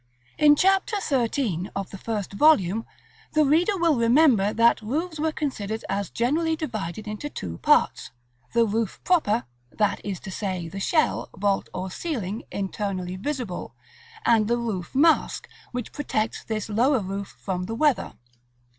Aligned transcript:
§LXXXI. 0.39 0.45
In 0.47 0.55
Chap. 0.55 0.89
XIII. 1.03 1.69
of 1.75 1.91
the 1.91 1.97
first 1.99 2.33
volume, 2.33 2.87
the 3.33 3.45
reader 3.45 3.77
will 3.77 3.99
remember 3.99 4.51
that 4.51 4.81
roofs 4.81 5.19
were 5.19 5.31
considered 5.31 5.85
as 5.89 6.09
generally 6.09 6.55
divided 6.55 7.07
into 7.07 7.29
two 7.29 7.59
parts; 7.59 8.09
the 8.55 8.65
roof 8.65 8.99
proper, 9.03 9.43
that 9.71 10.03
is 10.03 10.19
to 10.21 10.31
say, 10.31 10.67
the 10.67 10.79
shell, 10.79 11.29
vault, 11.37 11.69
or 11.71 11.91
ceiling, 11.91 12.41
internally 12.51 13.15
visible; 13.15 13.75
and 14.25 14.47
the 14.47 14.57
roof 14.57 14.95
mask, 14.95 15.47
which 15.71 15.91
protects 15.93 16.43
this 16.43 16.67
lower 16.67 17.01
roof 17.01 17.37
from 17.39 17.65
the 17.65 17.75
weather. 17.75 18.13